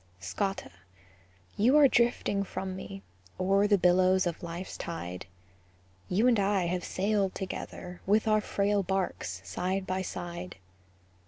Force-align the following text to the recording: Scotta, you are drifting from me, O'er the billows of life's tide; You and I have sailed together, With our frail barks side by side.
Scotta, 0.19 0.71
you 1.55 1.77
are 1.77 1.87
drifting 1.87 2.43
from 2.43 2.75
me, 2.75 3.03
O'er 3.39 3.67
the 3.67 3.77
billows 3.77 4.25
of 4.25 4.41
life's 4.41 4.75
tide; 4.75 5.27
You 6.09 6.25
and 6.27 6.39
I 6.39 6.65
have 6.65 6.83
sailed 6.83 7.35
together, 7.35 8.01
With 8.07 8.27
our 8.27 8.41
frail 8.41 8.81
barks 8.81 9.41
side 9.47 9.85
by 9.85 10.01
side. 10.01 10.55